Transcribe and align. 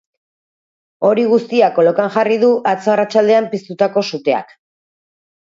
Hori 1.09 1.25
guztia 1.33 1.69
kolokan 1.75 2.09
jarri 2.15 2.39
du 2.45 2.49
atzo 2.73 2.95
arratsaldean 2.95 3.51
piztutako 3.53 4.05
suteak. 4.13 4.59